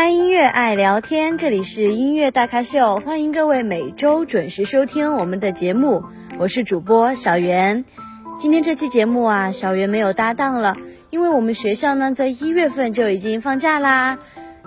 [0.00, 6.02] 爱音乐，爱聊天，这里是音乐大咖秀，欢迎各位每周准时收听我们的节目，
[6.38, 7.84] 我是主播小袁。
[8.38, 10.74] 今天这期节目啊，小袁没有搭档了，
[11.10, 14.16] 因为我们学校呢在一月份就已经放假啦。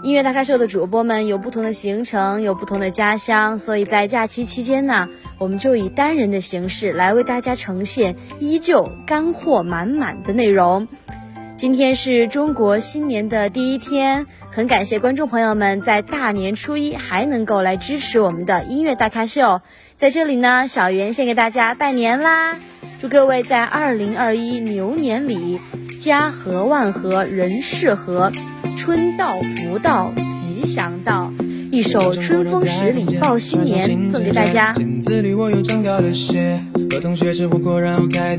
[0.04, 10.88] 音乐大咖秀的主播们有不同的行程，有不同的家乡，所以在假期期间呢，我们就以单人的形式来为大家呈现依旧干货满满的内容。
[11.64, 19.62] 今天是中国新年的第一天，很感谢观众朋友们在大年初一还能够来支持我们的音乐大咖秀。
[19.96, 22.60] 在这里呢，小袁先给大家拜年啦，
[23.00, 25.62] 祝各位在二零二一牛年里
[26.02, 28.34] 家和万和，人事和，
[28.76, 31.32] 春到福到，吉祥到。
[31.72, 34.74] 一首《春风十里报新年》送给大家。
[36.92, 38.38] 和同学吃火锅，然后开。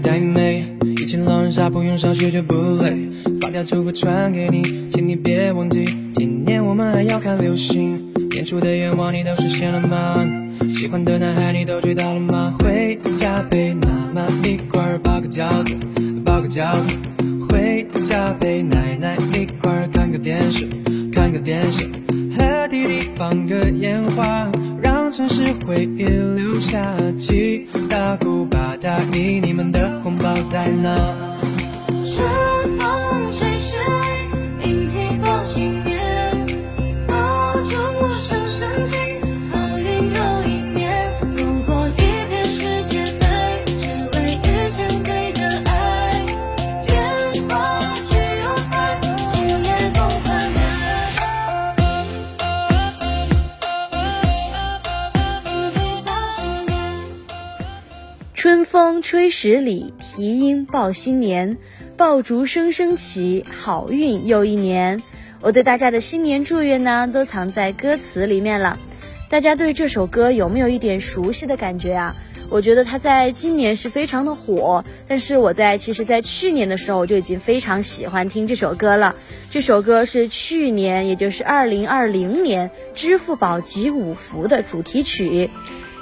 [1.05, 3.11] 以前狼人杀不用上学就不累。
[3.39, 8.11] 发条祝福传给你，请你别忘记，今年我们还要看流星。
[8.31, 10.27] 年初的愿望你都实现了吗？
[10.67, 12.57] 喜欢的男孩你都追到了吗？
[12.59, 15.77] 回家陪妈妈一块包个饺子，
[16.25, 16.97] 包个饺子。
[17.51, 20.67] 回家陪奶奶一块看个电视，
[21.13, 21.85] 看个电视。
[22.35, 24.51] 和弟弟放个烟花。
[24.81, 29.99] 让城市回忆留下七大姑八大姨，你们的
[30.55, 32.54] 在哪？
[58.75, 61.59] 风吹十里，啼音报新年，
[61.97, 65.01] 爆竹声声起，好运又一年。
[65.41, 68.77] 我对大家的新年祝愿呢，都藏在歌词里面了。
[69.31, 72.17] 大家对这首歌有没有一点熟悉的感觉啊？
[72.51, 79.15] 我觉得它在今年是非常的火，但是我在其实，在去年的时候就已经非常喜欢听这首歌了。
[79.51, 85.49] 这首歌是去年，也就是二零二零年支付宝集五福的主题曲。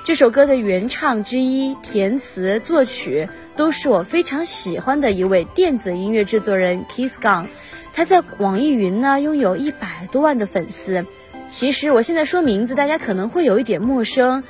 [0.04, 7.46] 这首歌的原唱之一、填词、作曲都是我非常喜欢的一位电子音乐制作人 Kiss Gang，
[7.92, 11.06] 他在网易云呢拥有一百多万的粉丝。
[11.50, 14.42] 其实我现在说名字，大家可能会有一点陌生，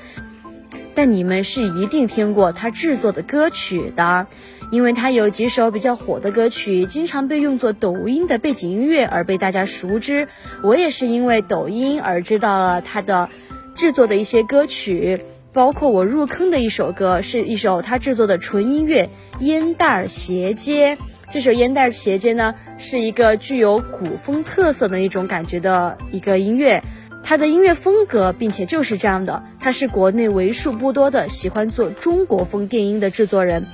[0.94, 4.28] 但你们是一定听过他制作的歌曲的，
[4.70, 10.28] 因为他有几首比较火的歌曲，经常被用作抖音的背景音乐而被大家熟知。
[10.62, 13.28] 我也是因为抖音而知道了他的
[13.74, 15.20] 制作的一些歌曲。
[15.52, 20.96] 包括我入坑的一首歌，是一首他制作的纯音乐《烟袋斜街》。
[21.30, 26.82] 这首《烟袋斜街》呢，是一个具有古风特色的一种感觉的一个音乐。
[27.22, 33.66] 他的音乐风格，并且就是这样的，他是国内为数不多的喜欢做中国风电音的制作人。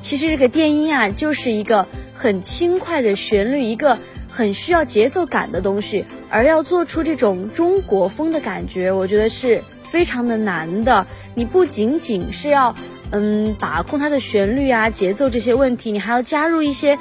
[0.00, 9.62] 其实这个电音啊，就是一个很轻快的旋律，一个很需要节奏感的东西，而要做出这种中国风的感觉，我觉得是。
[9.90, 12.74] 非常的难的，你不仅仅是要，
[13.10, 16.96] 嗯，把控它的旋律啊、节奏这些问题，你还要加入一些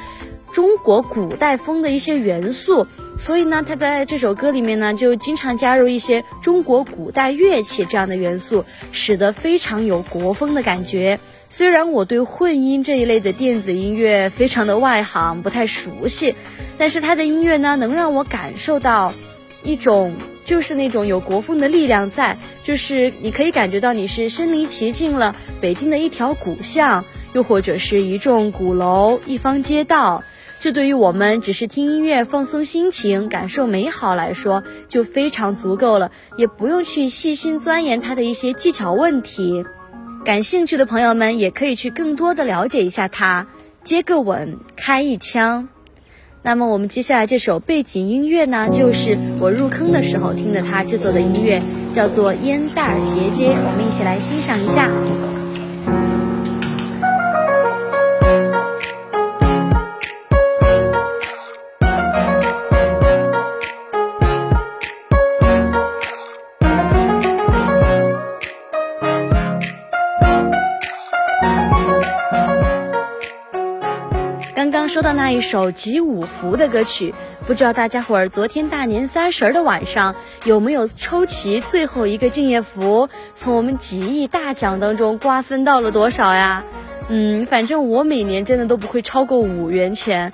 [0.51, 2.87] 中国古代风的一些元素。
[3.19, 11.19] 所以呢，他在这首歌里面呢，就经常加入一些中国古代乐器这样的元素，使得非常有国风的感觉。
[11.49, 16.33] 虽然我对混音这一类的电子音乐非常的外行，不太熟悉，
[16.77, 19.13] 但是他的音乐呢，能让我感受到
[19.63, 20.13] 一种。
[20.49, 30.23] 就是那种有国风的力量在，就是你可以感觉到你是身临其境了北京的一条古巷，又或者是一幢鼓楼、一方街道。
[30.59, 39.63] 这对于我们只是听音乐放松心情、感受美好来说，就非常足够了，也不用去细心钻研它的一些技巧问题。
[40.25, 43.45] 感兴趣的朋友们也可以去更多的了解一下它。
[43.83, 45.69] 接个吻，开一枪。
[46.41, 51.61] 那么我们接下来这首背景音乐呢，就是我入坑的时候听的他制作的音乐，
[51.93, 54.89] 叫做《烟袋斜街》，我们一起来欣赏一下。
[74.89, 77.13] 说到那一首集五福的歌曲，
[77.45, 80.15] 不知道大家伙儿昨天大年三十的晚上
[80.45, 86.63] 有没有抽齐最后一个敬业福，从我们几亿大奖当中瓜分到了多少呀？
[87.07, 90.33] 嗯，反正我每年真的都不会超过五元钱。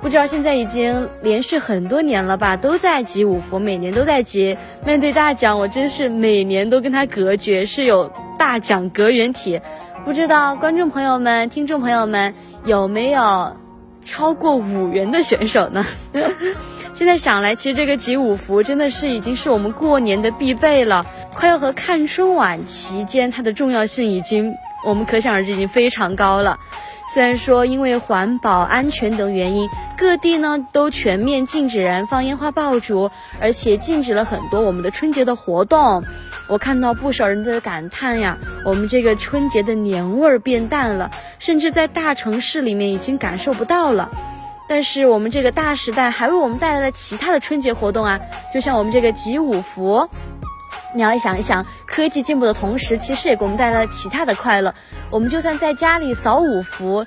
[0.00, 4.56] 不知道现在已经连续很多年了吧，都在集五福，每年都在集。
[4.82, 9.60] 面对大奖，我真是每年都跟他隔绝，是有大奖隔缘体。
[10.06, 13.54] 不知道观众朋友们、听众朋友们有没有
[14.04, 15.84] 超过五元的选手呢？
[16.94, 24.52] 现在想来，其实这个集五福真的是已经是我们过年的必备了，快要和看春晚期间它的重要性已经，
[24.84, 26.58] 我们可想而知已经非常高了。
[27.12, 29.68] 虽然说因为环保、安全等原因，
[29.98, 33.10] 各地呢都全面禁止燃放烟花爆竹，
[33.40, 36.04] 而且禁止了很多我们的春节的活动。
[36.46, 41.10] 我看到不少人在感叹呀，我们这个春节的年味儿变淡了，
[41.40, 44.08] 甚至在大城市里面已经感受不到了。
[44.68, 48.20] 但是我们这个大时代还为我们带来了其他的春节活动啊，
[48.54, 50.08] 就像我们这个集五福。
[50.94, 54.74] 你要想一想，科技进步的同时，其实也给我们带来了其他的快乐。
[55.10, 57.06] 我们就算在家里扫五福，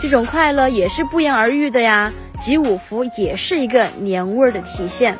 [0.00, 2.12] 这种快乐也是不言而喻的呀。
[2.40, 5.16] 集五福也是一个年味儿的体现。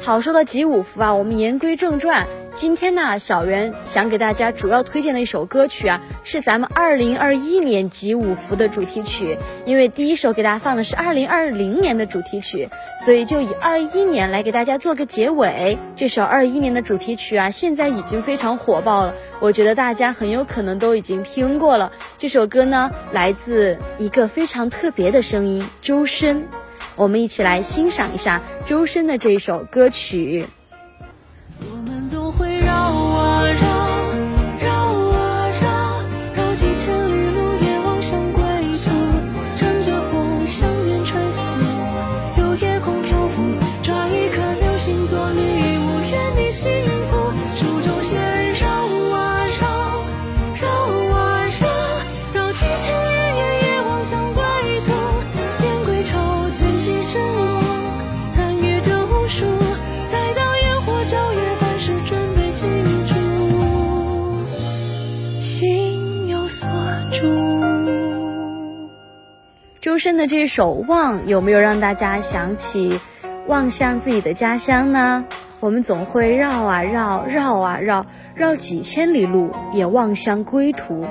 [0.00, 2.26] 好，说到集五福啊，我们言归正传。
[2.58, 9.38] 今天呢，小袁想给大家主要推荐的一首歌曲啊，是咱们二零二一年集五福的主题曲。
[9.64, 12.68] 因为第一首给大家放的是二零二零年的主题曲，
[13.04, 15.78] 所以就以二一年来给大家做个结尾。
[15.94, 21.92] 这首二一年的主题曲啊，现在已经非常火爆了，我觉得大家很有可能都已经听过了。
[22.18, 26.48] 这首歌呢，来自一个非常特别的声音——周深。
[26.96, 30.48] 我们一起来欣赏一下周深的这一首歌曲。
[69.98, 73.00] 周深的这首《望》有没有让大家想起
[73.48, 75.24] 望向自己的家乡呢？
[75.58, 81.04] 我们总会绕啊绕，绕啊绕，绕几千里路也望向归途。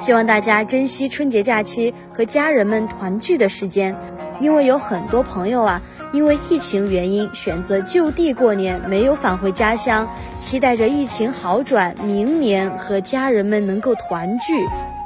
[0.00, 3.96] 希望大家珍惜春节假期和家人们团聚的时间，
[4.40, 5.80] 因为有很多朋友啊，
[6.12, 10.04] 因为疫情原因选择就地过年，没有返回家乡，
[10.36, 14.54] 期待着疫情好转，明年和家人们能够团聚。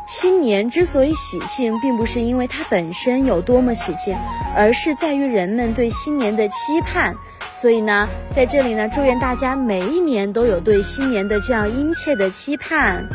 [0.08, 4.16] 新年之所以喜庆，并不是因为它本身有多么喜庆，
[4.56, 7.14] 而是在于人们对新年的期盼。
[7.54, 13.06] 所以呢，在这里呢，祝愿大家每一年都有对新年的这样殷切的期盼。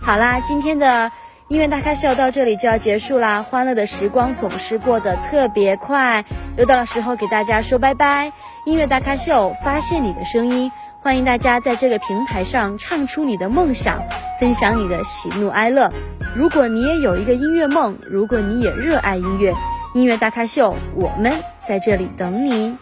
[0.00, 1.10] 好啦，今天的
[1.48, 3.42] 音乐大咖秀到这里就要结束啦。
[3.42, 6.24] 欢乐的时光总是过得特别快，
[6.56, 8.32] 又到了时候给大家说拜拜。
[8.64, 10.70] 音乐大咖秀，发现你的声音。
[11.00, 14.02] 欢迎大家在这个平台上唱出你的梦想，
[14.38, 15.90] 分享你的喜怒哀乐。
[16.38, 19.52] 如果你也有一个音乐梦，如果你也热爱音乐，
[19.92, 22.76] 音乐大咖秀，我们在这里等你。